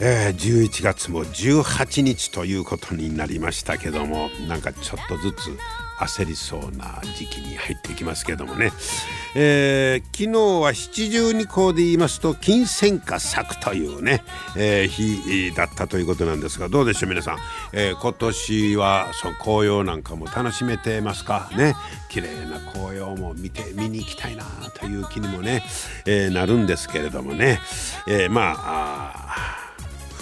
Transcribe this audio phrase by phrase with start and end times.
[0.00, 5.56] えー、11月も18日ということになりましたけどもなんかちょっとずつ
[5.98, 8.72] 焦りそうな時期に入ってきますけどもね、
[9.36, 14.24] えー、昨日は七十二項で言いますと金銭花咲くというね、
[14.56, 17.38] えー、日だったということなんですがどうでしょう皆さん、
[17.72, 21.48] えー、今年はその紅葉なんかも楽しめてますか？
[21.56, 21.74] ね。
[22.10, 24.44] 綺麗な紅葉も見て見に行きたいな
[24.78, 25.64] という気にもね、
[26.06, 27.60] えなるんですけれどもね、
[28.06, 29.63] えまあ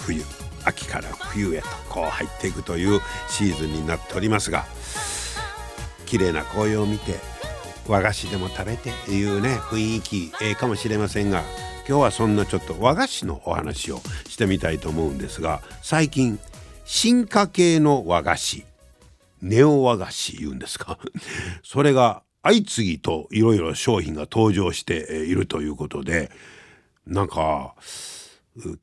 [0.05, 0.23] 冬
[0.65, 4.65] 秋から冬へとこう入っていくというシーズンになっておりますが
[6.05, 7.15] 綺麗な紅葉を見て
[7.87, 11.43] 和菓子でも食べていうね雰囲気ええかもしれませんが
[11.87, 16.39] 今日はそんなちょっと和菓子のお話をしてみたいと思うんですが最近
[16.85, 18.65] 進化系の和菓子
[19.41, 20.97] ネオ和菓子言うんですか？
[21.63, 26.31] それが相次ぎといろいろ商品が登場しているということで
[27.05, 27.73] なんか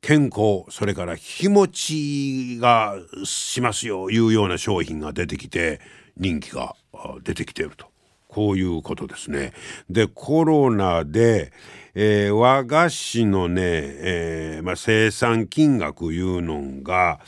[0.01, 5.79] 健康それから日持ちがしますよいうような商品が出てきて
[6.17, 6.75] 人気が
[7.23, 7.87] 出てきていると
[8.27, 9.51] こういうことですね。
[9.89, 11.51] でコロナで、
[11.95, 17.19] えー、和菓子のね、えーまあ、生産金額いうのが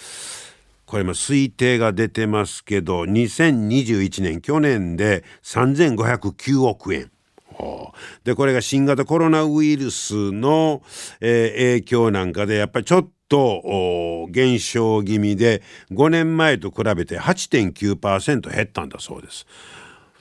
[0.85, 7.12] これも推定が出てますけど2021年去年で3509億円。
[8.23, 10.81] でこれが新型コロナウイルスの、
[11.21, 19.45] えー、影響なんかでやっぱりちょっと減少気味で5年前と比べて8.9%減ったんだそうです。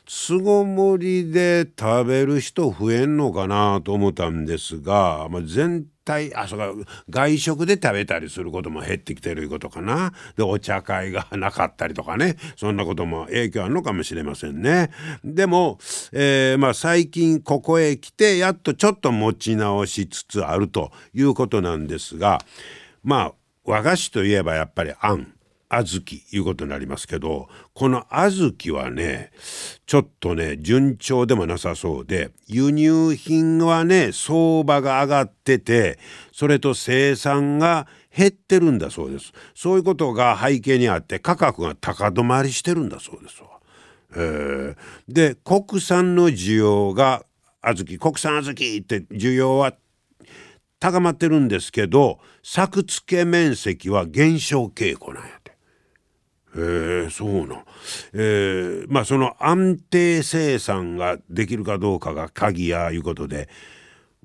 [0.08, 6.72] 巣ごもりで食べる人増えんのかなと思ったんですが、まあ、全体あそうか
[7.10, 10.12] 外食で食べたりすることも減ってきてるいうことかな。
[10.36, 12.36] でお茶会がなかったりとかね。
[12.56, 14.90] そんなことも影響あるのかもしれませんね。
[15.24, 15.78] でも、
[16.12, 22.40] えー、まあ、最近ここへ来てやっとちょっと持ち直しつつあるということなんですが
[23.02, 23.32] まあ
[23.64, 25.32] 和菓子といえばやっぱりあん。
[25.72, 29.30] 小豆いうことになりますけどこの小豆はね
[29.86, 35.98] ちょっとね順調でもなさそうで輸入品はね相場が上がってて
[36.30, 43.48] それと生産が減ってるんだそうですそういうことが背景にあって価格が高止まりしてるんだそうですわ。
[44.14, 44.76] えー、
[45.08, 47.24] で国産の需要が
[47.62, 49.72] 小豆国産小豆って需要は
[50.80, 55.51] 高まってるんですけど作付け面積は減少傾向なんやて。
[56.54, 57.64] えー、そうな、
[58.12, 63.48] えー、まあその安定生産ができるかどうかが鍵やいうことで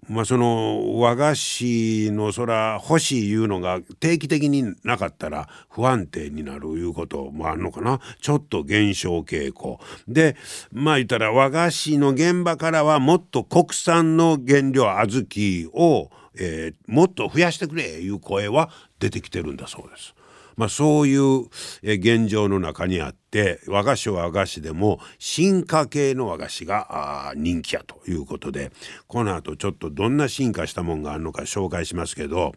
[0.07, 7.99] まあその和菓子のそら欲しいいうのが定期的になかったら不安定になるいうこともあるのかな。
[8.21, 9.79] ちょっと減少傾向。
[10.07, 10.37] で
[10.71, 16.09] まあ言ったら和菓子の現場からはもっと国産の原料小豆を、
[16.39, 20.15] えー、もっと増やしてくれいう声は出てきてるんだそうです。
[20.57, 21.43] まあ、そういう
[21.83, 28.71] 現状の中にあって和菓子は和菓子でも進化系の和菓子が人気やということで
[29.05, 32.53] この後ちょっとどんな進化したもんがあるのか紹介しますけど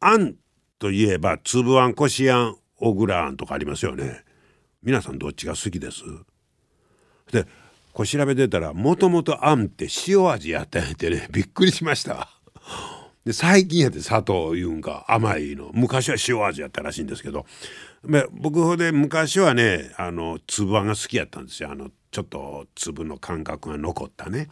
[0.00, 0.34] あん
[0.78, 4.24] といえば粒あんこしあん小倉あんとかありますよね。
[4.82, 6.02] 皆さんどっちが好きです？
[7.32, 7.46] で
[7.92, 12.28] こう調べてたらもともとあんって塩味やったんやってねびっくりしました。
[13.24, 17.46] で最近やって砂糖いうんか甘いの昔は塩味やったらしいんですけど
[18.32, 24.48] 僕ほで昔はねあの粒あんが好きやったんですよあのちょっと粒の感覚が残ったね。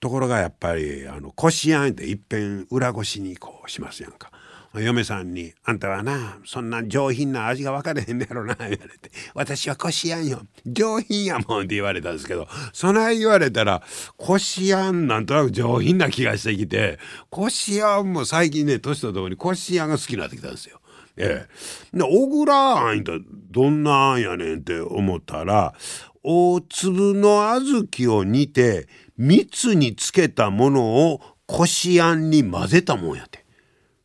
[0.00, 4.30] ところがやっぱりあのこしあんっていっぺん裏ごしにこうしますやんか。
[4.80, 13.82] 嫁さんに「あんたはなそんな上品な味が分かれへんねやろな」言われて「私はこしあんよ上品やもん」って言われたんですけどそない言われたら
[14.16, 16.98] こしあんなんとなく上品な気がしてきて
[17.30, 20.80] こしあんも最近ね年とともにこしあんが好きになってきたんですよ。
[21.16, 21.46] え
[21.94, 23.12] え、で小倉あんって
[23.50, 25.72] どんなあんやねんって思ったら
[26.24, 33.43] 大粒の小豆を煮て蜜につけたものをこしあんに混ぜたもんやて。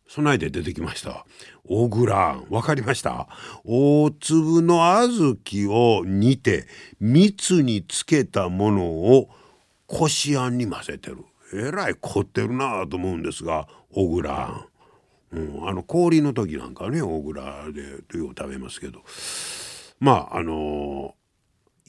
[0.09, 1.25] 備えて出てきました。
[1.65, 3.27] 小倉わかりました？
[3.63, 6.65] 大粒の小豆を煮て
[6.99, 9.29] 蜜につけたものを
[9.85, 11.17] こしあんに混ぜてる。
[11.53, 14.65] えらい凝ってるなと思うんですが小倉
[15.31, 17.81] うん、あの氷の時なんかね大蔵で
[18.17, 19.03] よう食べますけど。
[19.99, 21.13] まああの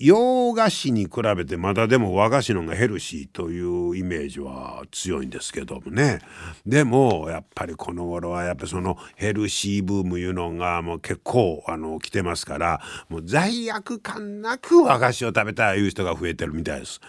[0.01, 6.21] 洋菓子に比べてまだでも和菓子の方がヘルシーというイメージは強いんですけどもね
[6.67, 12.81] でもやっぱりこの頃はやっぱそのヘルシーブームいうのがもう結構あの来てますから
[13.11, 17.01] もう罪悪感なく和菓子を食べたいいう人が増えてるみたいです。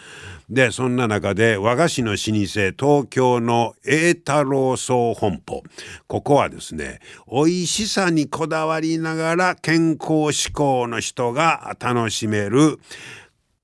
[0.49, 5.63] でそんな中で和菓子の老舗東京の栄太郎総本舗
[6.07, 6.99] ここはですね
[7.31, 12.80] 美味しさにこだわりながら健康志向の人が楽しめる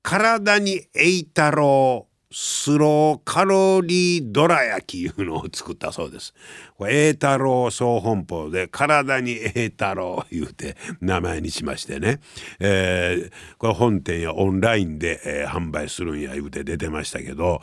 [0.01, 6.33] 体に栄太郎スローカロリーどら焼きいうのを作ったそうです。
[6.87, 12.19] 栄太郎総本舗で体に栄太郎言うて名前にしましてね、
[12.59, 17.61] えー、これ本店やオンラインで、えー、販売するんや言うて出てましたけど。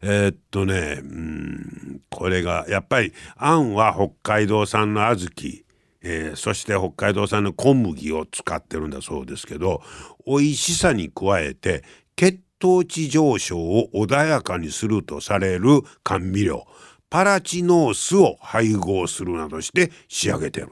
[0.00, 5.63] えー、っとねうんこれがやっぱりあんは北海道産の小豆。
[6.06, 9.82] えー、そして北海道産の小麦を使ってるんだそうですけど
[10.26, 11.82] 美味しさに加えて
[12.14, 16.66] 血糖値上昇を穏やかにするとされる甘味料
[17.08, 20.68] パラチノースを配合するなどして仕上げてる。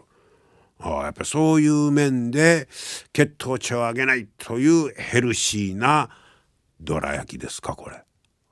[0.81, 2.69] ああやっぱそういう面で
[3.13, 6.11] 血糖値を上げないというヘルシーな
[6.81, 8.03] どら焼きですかこれ。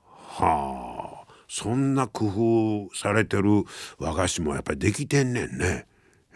[0.05, 3.65] はあそんな工夫されてる
[3.99, 5.85] 和菓子もやっぱりできてんねんね。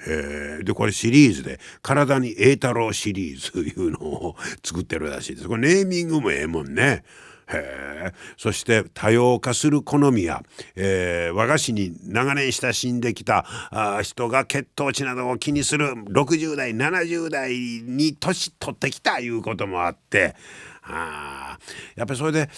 [0.06, 5.48] でこれシリーズで「体に栄太郎」シリーズいうのを作ってるらしいです。
[5.48, 7.04] これネーミングもええもんね。
[7.48, 10.42] へそして多様化する好みや、
[10.76, 20.36] えー、和菓子に長年親しんできたあ人が血糖値などを気にする60代70代に年取ってきたいうこともあって
[20.84, 21.58] あ
[21.96, 22.50] やっぱりそれで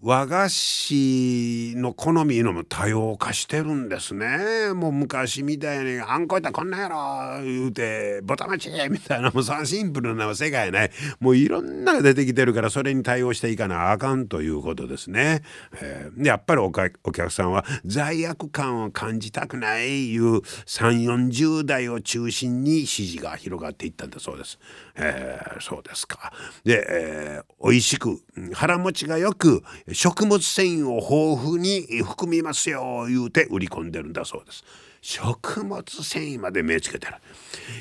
[0.00, 15.42] 和菓子の好みのも多様化してるんですねもう昔みたいに「あんこいったらこんなんやろ」言うて「ボタマチ」みたいなもうそシンプルな世界ないもういろんなが出てきてるからそれに対応していかなあかんということですね。
[15.80, 24.60] えー、やっぱりお客さんは罪悪感を感じたくないいう3 4 0代を中心に支持が広がっていったんだそうです。
[25.00, 26.32] えー、そうですか。
[26.64, 28.20] で、えー、美味しく
[28.52, 29.62] 腹持ちがよく
[29.92, 34.64] 食物繊維を豊富に含みますよ言うて売り込んでるんだそうです。
[35.00, 37.14] 食物繊維まで目つけてる。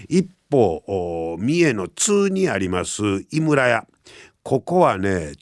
[0.08, 3.88] 一方三重の通にあります井村屋。
[4.44, 5.34] ここはね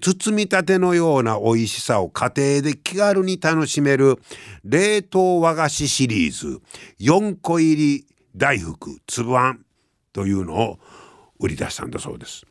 [0.00, 4.16] 包みたてのような美味しさを家庭で気軽に楽しめる
[4.64, 6.62] 冷凍和菓子シリーズ
[6.98, 9.66] 4個入り大福つぶあん
[10.14, 10.78] というのを
[11.38, 12.46] 売り出したんだそうです。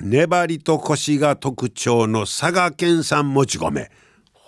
[0.00, 3.90] 粘りとコシが特徴の佐賀県産もち米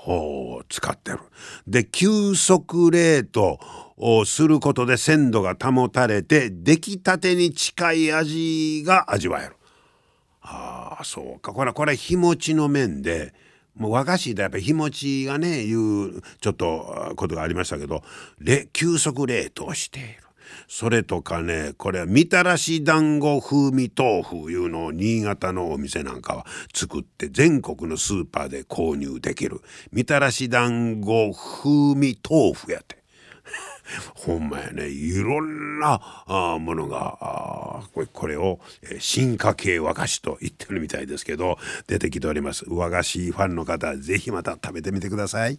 [0.06, 1.20] を使ってる。
[1.66, 3.58] で急速冷凍
[3.96, 9.56] をすることで鮮度が保たれて出来たてに近い味が味わえる。
[10.42, 13.34] ああそうかこれこれ日持ちの面で
[13.74, 18.02] もう和菓子でやっぱり日持ちがねいうちょっとことがありましたけど
[18.72, 20.25] 急速冷凍している。
[20.68, 29.60] それとかねこれはみたらし団子風味豆腐いうのを新潟のお店なんかは作って全国のスーパーで購入できる。
[29.92, 32.96] みたらし団子風味豆腐やって。
[34.14, 34.88] ほんまやね。
[34.88, 42.64] いろんなあものがこれこれを、えー、進化系和菓子と言ってるみたいですけど出てきております。
[42.68, 45.58] 和菓子ファンの方是非また食べてみてください。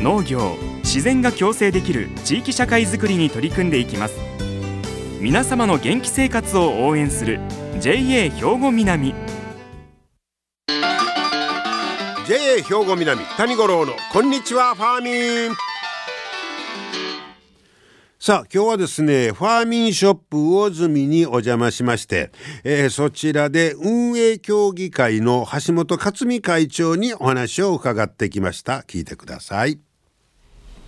[0.00, 4.16] 農業自然が共生できる地域社会づくりに取り組んでいきます。
[5.20, 7.40] 皆様の元気生活を応援する
[7.80, 9.12] JA 兵庫南。
[12.26, 15.56] JA 兵庫南谷五郎のこんにちはファーミン。
[18.20, 22.30] さあ今日はですねファーミンショップ魚住にお邪魔しまして、
[22.62, 28.80] えー、そちらで運営協議会の橋本克美会長にお話を伺ってきました。
[28.80, 29.87] 聞いてください。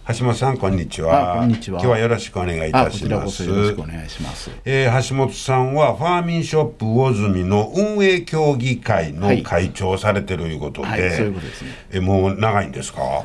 [0.08, 1.36] 橋本さんこんにちは。
[1.38, 1.78] こんにちは。
[1.78, 3.44] 今日はよろしくお願いいたします。
[3.44, 4.50] よろしくお願いします。
[4.64, 11.70] えー、橋本さんはファーミンショップ魚住の運営協議会の会長をされてるいうことで、はいはい、そういうことですね。
[11.92, 13.24] えもう長いんですか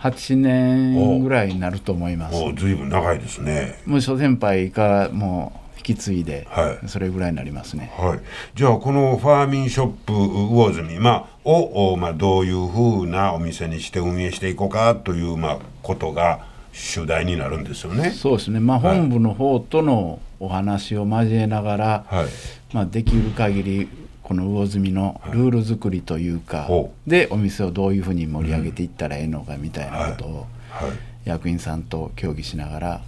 [0.00, 8.20] ？8年ぐらいになると思いますおずいぶん長いですねもう諸先輩からもう引き継いで、はいそれぐらいになりますねはい、
[8.54, 16.40] じゃあこのファーミンショップ魚住、まあ、を、おまあ、どういうふうなお店にして運営していこうかという、まあ、ことが
[16.72, 18.10] 主題になるんですよね。
[18.10, 18.60] そうですね。
[18.60, 18.98] まあはい。
[18.98, 22.26] 本部の方とのお話を交えながら、はい。
[22.72, 23.88] まあ、できる限り
[24.22, 30.92] この魚住のルール作りというか、ほでお店をどういうふうに盛り上げていったらええのかみたいなことを、はい。
[31.24, 33.00] 役員さんと協議しながら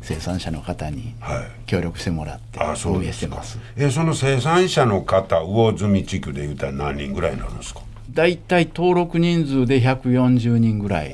[0.00, 1.44] 生産者の方にはい。
[1.66, 3.58] 協力してもらって運営してます。
[3.76, 7.80] えその生産者の方魚住地区でいうたら何人ぐらいになるんですか？
[8.16, 11.12] だいたい登録人数で140人ぐらい。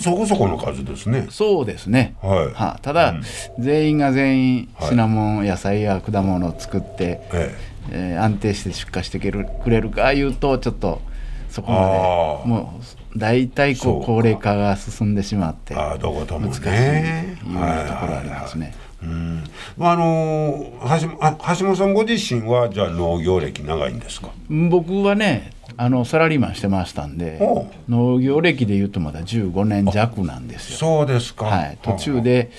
[0.00, 1.28] そこそこの数ですね。
[1.30, 2.46] そうですね、はい。
[2.52, 3.14] はただ、
[3.58, 7.54] 全員が全員はい品物、野菜や果物を作って、え
[7.90, 8.16] え。
[8.18, 11.00] ー安定して出荷してくれるくれるかいうとちょっと
[11.48, 12.46] そこまあでー。
[12.46, 12.80] も
[13.14, 18.74] う大体こう高齢化が進んでしまって難しいいうところありますね。
[19.02, 19.44] うん。
[19.78, 24.28] まああのー橋本あ橋本さんご自身はじゃあ農業歴長いんですか？
[24.50, 27.40] 僕はねあのサラリーマンしてましたんで
[27.88, 30.78] 農業歴でいうとまだ15年弱なんですよ。
[30.78, 31.46] そうですか。
[31.46, 32.50] はい、途中で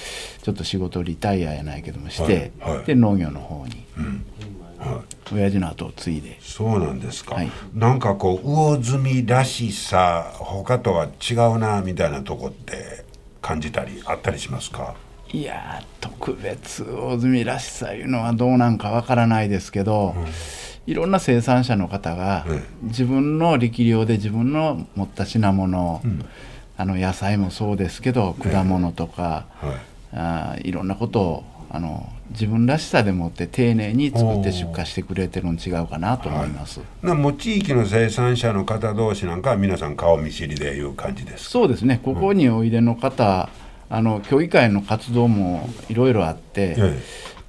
[0.42, 2.78] ちょっと仕事リタイアやないけどもして、はい。
[2.78, 2.86] はい。
[2.86, 3.86] で農業の方に、
[4.80, 6.38] は親父の後を継いで。
[6.42, 7.52] そうなんですか、はい。
[7.74, 13.04] なんかこう魚住らしさ他とは違うなみたいなとこって
[13.42, 14.96] 感じたりあったりしますか？
[15.32, 20.16] いやー特別大積らしさいうのはどうなんかわからないですけど、
[20.88, 26.02] いろんな生産者の方がえ自分の力量で自分の持った品物、
[26.78, 29.76] あの野菜もそうですけど果物とか、はい。
[30.12, 36.82] あーいろんなことをあの自分らしさでもって丁寧に作って出荷してくれてるの違うかなと思います。
[37.04, 41.50] なもう地域の生産者の方同士なんかは皆さん顔見知りでいう感じですか？
[41.52, 42.00] そうですね。
[42.04, 43.50] ここにおいでの方、
[43.92, 47.00] あの協議会の活動もいろいろあって、え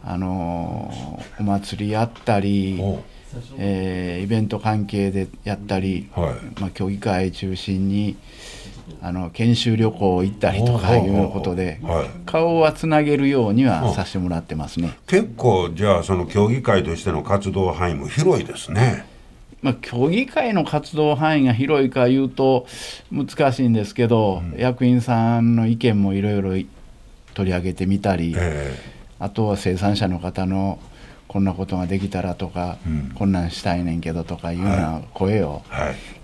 [0.04, 2.78] あのお祭りやったり
[3.58, 6.60] えーイベント関係でやったり、はい。
[6.60, 8.16] まあ、協議会中心に
[9.02, 12.08] あの研修旅行行ったりとかいうことで、はい。
[12.26, 14.96] 顔はつなげるようにはさせてもらってますね。
[15.06, 19.06] 結構じゃあその協議会としての活動範囲も広いですね。
[19.62, 22.66] まあ、協議会の活動範囲が広いかいうと
[23.10, 26.68] 難しいんですけど、役員さんの意見もいろいろ
[27.34, 28.74] 取り上げてみたり、え。
[29.18, 30.78] あとは生産者の方の
[31.30, 33.12] こんなことができたらとか、うん。
[33.14, 35.62] こんなんしたいねんけどとかいうような声を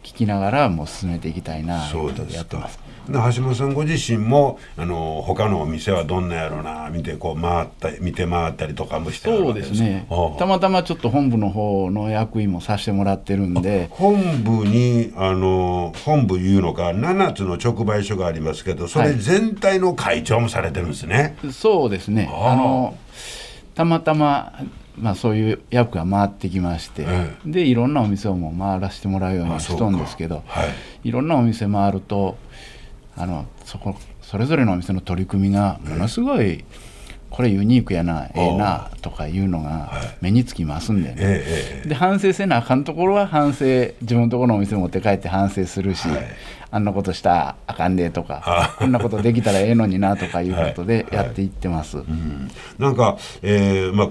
[0.02, 2.80] 聞きながらもう進めていきたいなそうとですかやってます。
[3.06, 10.08] で橋本さんご自身もあの他のお店はどんなやろうな見てこう回った見て回ったりとかもしてそうですね。
[10.40, 13.86] たまたまちょっと本部の方の役員もさせてもらってるんで。
[13.92, 22.28] 本部にあの本部いうのか7つの直売所がありますけどそれはい全体の会長もされてるんですね、そうですね。
[22.28, 22.96] あの
[23.76, 24.54] たまたま、
[24.98, 31.08] まあ、そういう役が回ってきまして、えでいろんなお店をもう回らせてもらうようあにしとんですけどはい。
[31.08, 32.36] いろんなお店回ると
[33.16, 36.64] あのそこそれぞれのお店の取り組みがものすごい、
[37.30, 43.64] これユニークやなええなとかいうのが目につきますんでね、えええで反省せなあかんところは反省
[44.00, 46.26] 自分のところのお店持って帰って反省するし、はい。
[46.70, 51.24] あんなことしたらあかんでとかあこんなことできたらええのになとかいうことではい。
[51.24, 51.98] やっていってます。
[51.98, 52.50] うん。
[52.78, 54.08] なんか、えーまあ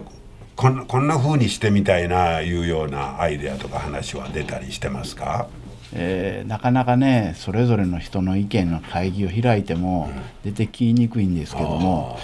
[0.55, 5.47] こんなこんな風にしてみたいないうようなアイデアとか話は出たりしてますか？
[5.93, 10.09] えーなかなかねそれぞれの人の意見の会議を開いても
[10.43, 12.17] 出てきにくいんですけども、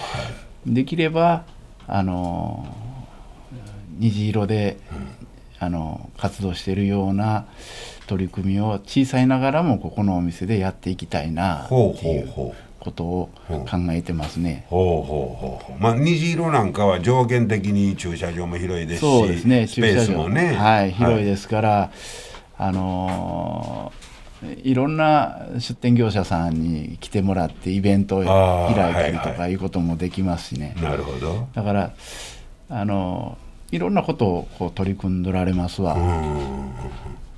[0.66, 1.44] できれば
[1.86, 2.66] あの
[3.98, 4.78] 虹色で、
[5.58, 7.46] あの活動しているような
[8.06, 14.66] 取り組みを小さいながらもここのお店でやっていきたいなっていうことを考えてますね。
[14.68, 15.80] ほうほうほうほう。
[15.80, 19.66] まあ虹色なんかは上限的に駐車場も広いですしそうですね。
[19.68, 20.54] スペースもね。
[20.54, 21.90] はい、広いす、ですから、
[22.58, 24.12] あのー
[24.64, 31.46] いろんな出店業者さんに来てもらってイベントを開いたりとはいはかいうこともできますしね、なるほど。
[31.54, 31.92] だから、
[32.68, 35.94] あのーいろんなことをこう取り組んどられますわ、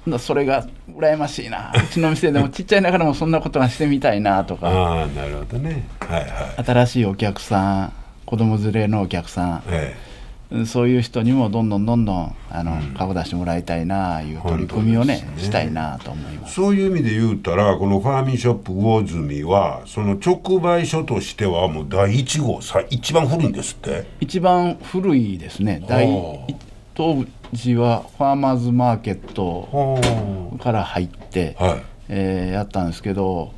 [0.06, 0.18] うん。
[0.18, 1.72] それが羨ましいな。
[1.74, 4.68] うちの店でも ちっちゃいながらもそんなことがしてみたいなとか。
[4.68, 5.84] ああなるほどね。
[6.00, 6.26] はいは
[6.58, 6.64] い。
[6.64, 7.92] 新しいお客さん
[8.24, 9.62] 子供連れのお客さん。
[9.68, 9.94] え
[10.66, 15.26] そういう人にもどんどんどんどんあの、顔出してもらいたいなあいう取り組みをねね。
[15.38, 16.54] したいなと思います。
[16.54, 24.06] そういう意味で言うたらこのファーミンショップ魚住はその直売所としてはもう第1号さ一番古いんですって。
[24.20, 25.82] 一番古いですね。
[25.88, 26.46] 第は
[27.54, 31.82] あ当時はファーマーズマーケットはから入って、はい。
[32.08, 33.54] えーやったんですけど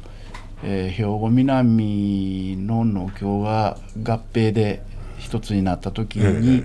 [0.62, 4.82] えー兵庫南の農協が合併で
[5.18, 6.64] 一つになった時に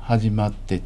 [0.00, 0.80] 始まって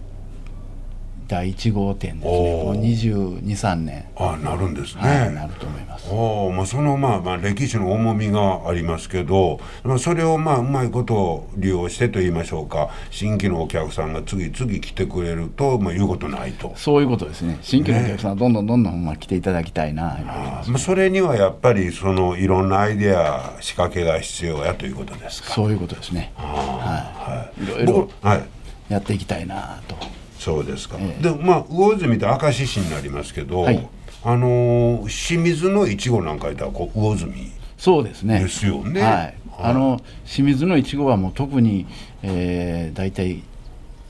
[1.26, 2.64] 第1号店ですね。
[2.64, 2.74] おー。
[2.74, 5.02] もう223年、あなるんですね。
[5.02, 6.08] はい、なると思います。
[6.10, 12.90] おまあ、そのまあまあ歴史の重みがありますけど、まあ、それをまあうまいことを利用してと言いましょうか。
[13.10, 16.72] 新規のお客さんが次々来てくれると、まあ、言うことないと。
[16.76, 17.58] そういうことですね。
[17.62, 20.24] 新規のお客さんはどんどんどんどんま来ていただきたいな、あり。
[20.24, 25.54] まあ、それにはやっぱりそのいろんなアイデア仕掛けが必要やということですか。
[25.54, 26.32] そういうことですね。
[26.36, 27.66] はい、い。
[27.66, 28.92] ろいろい。
[28.92, 29.96] やっていきたいなと
[30.44, 30.98] そうですか。
[31.00, 31.22] ええ。
[31.22, 33.88] でまあ魚住って明石市になりますけど、はい。
[34.22, 38.40] あのー清水のいちごなんかいたらこう魚住そうですね。
[38.40, 39.00] ですよね。
[39.00, 41.86] はい、あの清水のいちごはもう特に、
[42.22, 43.42] えー、大体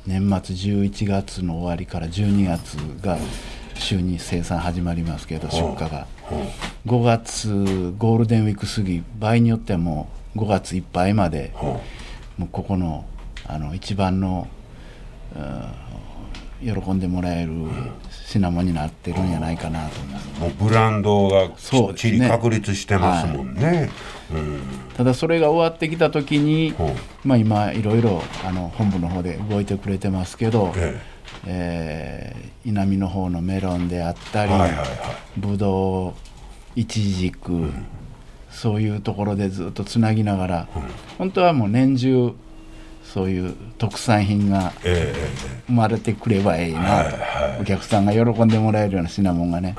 [0.06, 3.16] 年末11月の終わりから12月が
[3.74, 6.08] 週に生産始まりますけど出荷が。
[6.86, 11.62] 5月ゴールデンウィーク過ぎ場合によってはもう5月いっぱいまでは
[12.38, 13.04] もうここの
[13.46, 14.48] あの一番の、
[15.36, 15.83] うん
[16.64, 17.52] 喜んでもらえる
[18.26, 23.90] 品物になってるんじゃないかなと思いますあもうブランドがきっちり確立してますもんね。
[24.32, 24.60] うん。
[24.96, 26.82] ただそれが終わってきた時に、う。
[26.82, 31.00] んまあ、今いろいろあの本部の方で動いてくれてますけど、え
[31.46, 32.36] え。
[32.64, 34.86] ー稲美の方のメロンであったり、はいはいはい。
[35.36, 36.12] ぶどう
[36.80, 37.70] いちじく、
[38.50, 40.68] そういうところでずっとつなぎながら、
[41.18, 42.34] 本当はもう年中
[43.14, 44.72] そういう特産品が
[45.68, 47.16] 生まれてくればいいなと、
[47.60, 49.76] お客さんが喜んでもらえるような品物がね。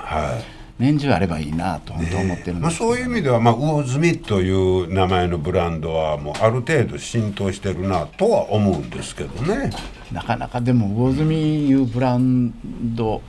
[0.77, 9.72] 年中あればいいなと本当思ってるんまあ、ですけど、そういう意味では、まあ、魚住という名前のブランドはもうある程度浸透してるなとは思うんですけどね。
[10.12, 12.54] なかなかでも魚住いうブラン
[12.96, 13.22] ド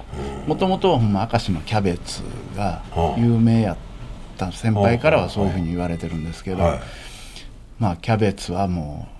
[0.46, 2.22] もともと明石のキャベツ
[2.56, 2.82] が
[3.16, 3.76] うん有名やっ
[4.36, 6.80] た先輩からはそういうふうに言われてるんですけど、はい。
[7.78, 9.15] まあキャベツはもう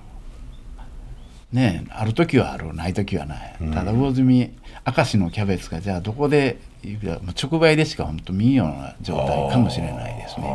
[1.57, 4.53] ねある時はあるない時はない、ただ魚住
[4.87, 10.47] 明石のキャベツがじゃあどこで直売でしか本当見んような状態かもしれないですね。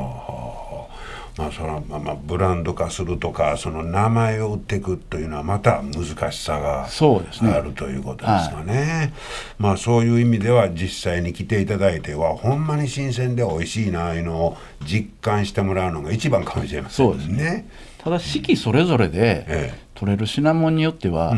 [1.38, 9.14] まあそのまあまあブランド化するとかその名前を売っていくというのはまた難しさがそうですねあるということですかね。
[9.58, 17.66] まあそういう意味では実際に来ていただいてはほんまに新鮮で美味しいなあいうのを実感してもらうのが一番かもしれませんそうですね。
[18.04, 21.38] ただ四季それぞれでえ取れる品物によっては、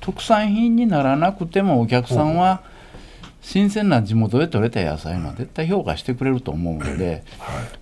[0.00, 2.62] 特産品にならなくてもお客さんは
[3.42, 7.24] 新鮮な地元で採れた野菜のは絶対評価してくれると思うので、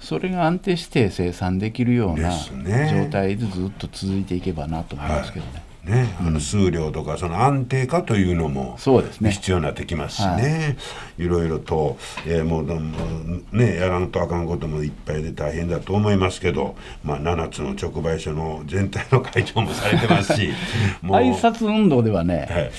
[0.01, 5.68] それが安定して生産できるような状態でずっと続いていけばなと思いますけどね。
[5.89, 9.31] ね、あの数量とかその安定化というのもそうですね。
[9.31, 10.77] 必要になってきますしね、
[11.19, 11.97] い、ろいろと、
[12.27, 20.51] えーもうねやらんとあかんこともいっぱいで大変だと思いますけど、まあ、7つの直売所の全体の会長もされてますし
[21.03, 22.71] 挨拶運動ではね、はい、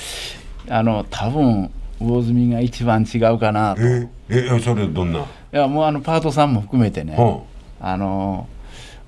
[0.70, 3.82] あの多分魚住が一番違うかなと。
[3.82, 7.42] いええそれどんな、やもうあのパートさんも含めてね、は
[7.82, 8.48] あの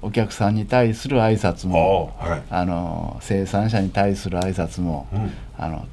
[0.02, 2.44] お客さんに対する挨拶あもあはい。
[2.50, 5.32] あの生産者に対する挨拶も、ん。
[5.58, 5.86] あの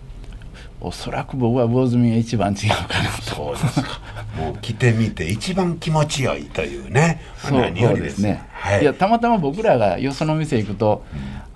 [0.81, 3.23] おそらく僕は魚住が一番違うかなと。
[3.23, 4.01] そうですか。
[4.37, 7.21] もう来てみて一番気持ちよいというね。
[7.37, 8.83] そうですね、はい。
[8.83, 11.05] い、やたまたま僕らがよその店行くと、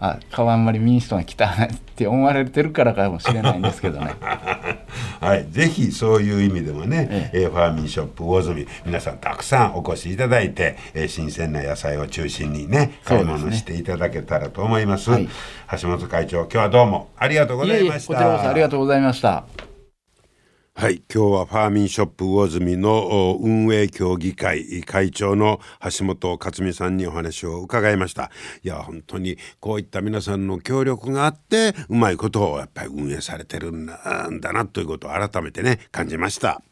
[0.05, 4.15] あ川あんまり民主党が来たなって思われてるからかもしれないんですけどね。
[5.21, 7.47] はい、ぜひそういう意味でもね、ええ。
[7.47, 15.09] ーファーミンショップ魚住皆さんたくさんお越しいただいて、えー新鮮な野菜を中心にね買い物していただけたらと思います。
[15.13, 15.29] はい。
[15.81, 18.15] 橋本会長今日はどうもありがとうございました。
[18.15, 19.72] らこそありがとうございました
[20.75, 25.61] はい、今日はファーミンショップ魚住の運営協議会会長の
[25.97, 28.31] 橋本克美さんにお話を伺いました。
[28.65, 36.63] いや本当にこういった皆さんの協力があってうまいことをやっぱり運営されてるんだんだなということを改めてね感じました。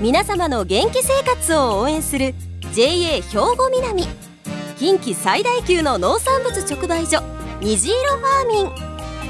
[0.00, 2.34] 皆様の元気生活を応援する
[2.72, 4.04] JA 兵庫南。
[4.76, 7.22] 近畿最大級の農産物直売所
[7.60, 8.89] 虹色ファーミン。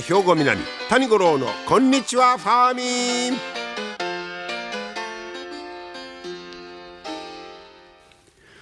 [0.00, 3.56] 兵庫南谷五郎のこんにちはファーミン。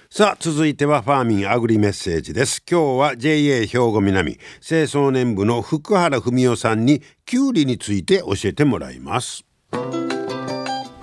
[0.09, 2.63] さあ続いてはファーミンアグリメッセージです。
[2.69, 9.43] 今日は JA 兵庫南清掃年部の福原文夫さんにキュウリについて教えてもらいます。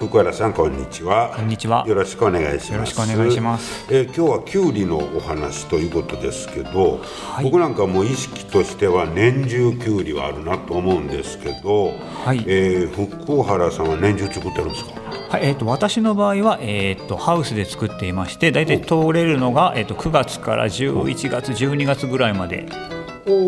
[0.02, 1.32] 福原さんこんにちは。
[1.36, 1.84] こんにちは。
[1.86, 2.72] よろしくお願いします。
[2.72, 3.86] よろしくお願いします。
[3.88, 7.00] えー今日はキュウリのお話ということですけど、
[7.40, 7.44] い。
[7.44, 11.92] 僕なんかもう意識としては年中キュウリはあるなと思うんですけど、
[12.24, 12.42] はい。
[12.48, 14.90] えー福原さんは年中作ってるんですか？
[15.30, 22.66] はい、えっ、と私の場合はえっ、とハウスで作っていまして、だいたい通れるのがえっ、と9月から11月、12月ぐらいまで。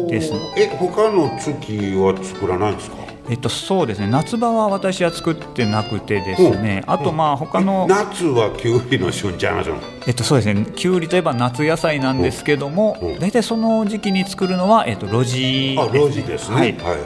[0.08, 0.32] です。
[0.56, 3.03] え他の月は作らないんですか？
[3.28, 4.06] えっ、とそうですね。
[4.06, 6.82] 夏場は私は作ってなくてですね。
[6.86, 10.66] あとまあ他の夏はキュウリの旬ちゃいますのえっとそうですね。
[10.74, 13.12] きゅうりといえば夏野菜なんですけどもう。
[13.12, 16.56] ん、だいたいその時期に作るのはえっ、と露地あ露地ですね。
[16.56, 16.72] はい。
[16.72, 16.96] はいは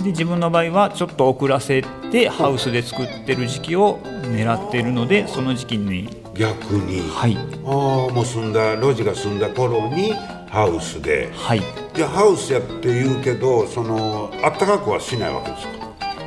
[0.00, 0.02] い。
[0.02, 6.08] で自分の場合はちょっと遅らせてハウスで作ってる時期を狙っているのでその時期に。
[6.34, 7.36] 逆に、はい。
[7.36, 10.14] ああもう済んだ路地が済んだ頃に
[10.50, 11.30] ハウスで。
[11.32, 11.62] はい。
[11.94, 15.72] でハウスやって言うけどそのあったかくはしないわけですか？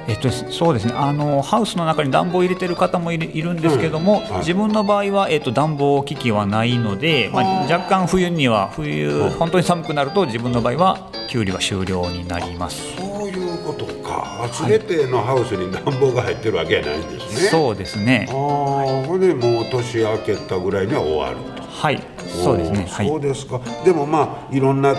[0.06, 0.94] えっと、そうですね。
[0.96, 4.24] あのハウスの中に暖房を入れてる方もいるいるんですけども、うん。
[4.24, 4.40] はい。
[4.40, 12.96] 自分の場合は、えっと、暖房機器はないので、まあ、若干冬には冬本当に寒くなると自分の場合はキュウリは終了になります。
[12.98, 14.48] そういうことか。
[14.68, 18.28] 全てのハウスに暖房が入ってるわけじゃないんですね、そうですね。
[18.30, 21.38] ああほんでもう年明けたぐらいには終わる。
[21.53, 23.08] とはいそうですねおーはい。
[23.08, 23.60] そうですか。
[23.84, 24.96] でもまあいろんな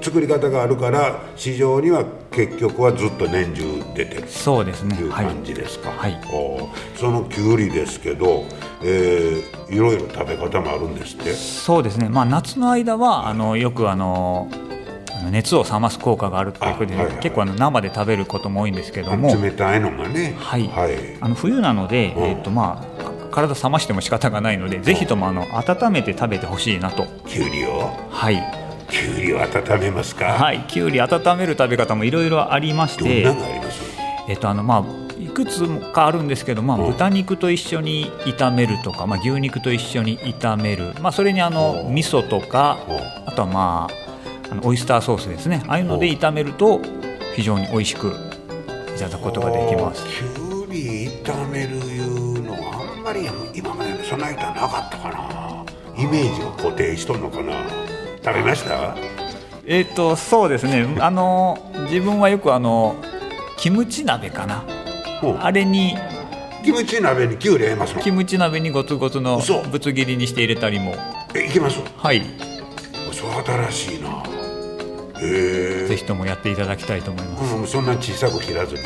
[0.00, 3.62] 作り方があるから市場には結局はずっと年中
[3.94, 5.24] 出てるそうですねはい。
[5.26, 6.20] う感じですか、はい。
[6.32, 8.44] おーそのきゅうりですけど、
[8.82, 11.32] えーいろいろ食べ方もあるんですって？
[11.32, 14.50] そうですね、まあ、夏の間はあのよくあの
[15.30, 17.16] 熱を冷ます効果があるということで、あはいはい。
[17.20, 19.34] 結構あの生で食べることも多いんですけども。
[19.34, 20.34] 冷たいのがね。
[20.36, 20.66] はい。
[20.66, 20.90] はい。
[21.20, 22.24] あの冬なので、うん。
[22.24, 22.91] えっとまあ、か
[23.32, 27.90] 体冷ましても仕方がないので、ぜひともあの温めて食べてほしいなと、きゅうりを？
[28.10, 28.40] はい。
[28.88, 33.82] きゅうりを温めますか、はい、きゅうり温める食べ方もいろいろありましどんてな、のあります？
[34.28, 36.86] えっとあのまあ、いくつかあるんですけど、まあ、うん。
[36.92, 41.94] 豚肉と一緒に炒めるとか、まあ、牛肉と一緒に炒める、まあ、それにあのうん。
[41.94, 43.28] 味噌とかうん。
[43.28, 45.62] あとは、まあ、あのオイスターソースですね。
[45.66, 46.80] ああいうので炒めると
[47.34, 48.12] 非常に美味しく
[48.94, 50.04] いただくことができます。
[50.04, 50.26] きゅ
[53.12, 56.02] まり今までそんな歌なかったかな。
[56.02, 57.52] イメージが固定しとんのかな。
[58.24, 58.96] 食べました？
[59.66, 60.86] えっ、とそうですね。
[61.00, 61.58] あの
[61.90, 62.96] 自分はよくあの
[63.58, 64.64] キムチ鍋かな。
[65.22, 65.26] う。
[65.32, 65.96] んあれに
[66.64, 68.00] キムチ鍋にきゅうり入れますの？
[68.00, 69.60] キムチ鍋にゴツゴツの嘘。
[69.62, 70.94] ぶつ切りにして入れたりも。
[71.34, 71.78] えいきます？
[71.96, 72.24] はい。
[73.12, 73.30] そう
[73.70, 74.22] 新しいな。
[75.20, 78.80] へえぜひともやっていただきたいと思います、うん、そんな小さく切らずに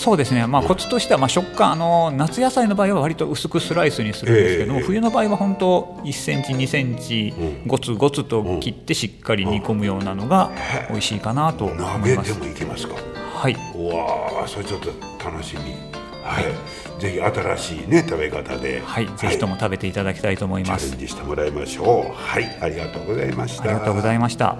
[0.00, 4.84] そうですね、まあ、コツとしてはまあ食感あの夏野菜の場合は割と薄くスライスにするんですけども、ええ。
[4.86, 7.66] 冬の場合は本当1センチ2センチうん。
[7.66, 10.50] ゴツゴツと切ってしっかり煮込むようなのが
[10.88, 12.94] 美味しいかなと思い鍋でますもいけますか？
[13.34, 13.56] はい。
[13.74, 14.88] うわあそれちょっと
[15.22, 15.74] 楽しみ。
[16.22, 18.80] はい、ぜひ新しいね食べ方で。
[18.84, 20.90] はい、ぜひとも食べていただきたいと思います。
[20.90, 21.06] チャレン。
[21.06, 22.14] ジしてもらいましょう。
[22.14, 22.58] はい。
[22.62, 23.64] ありがとうございました。
[23.64, 24.56] ありがとうございました。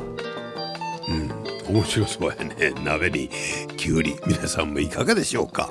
[1.70, 2.72] 面白そうやね。
[2.85, 3.30] 鍋に
[3.76, 4.16] きゅうり。
[4.26, 5.70] 皆さんもいかがでしょうか？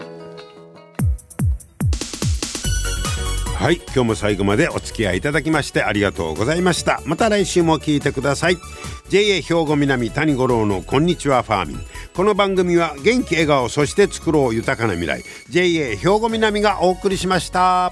[3.57, 7.01] はい今日も最後までお付き合いいただきましてありがとうございました。
[7.05, 8.57] また来週も聞いてください。
[9.09, 11.79] JA 兵庫南谷五郎のこんにちはファーミン。
[12.15, 15.23] この番組は元気笑顔そして作ろう豊かな未来。
[15.49, 17.91] JA 兵庫南がお送りしました。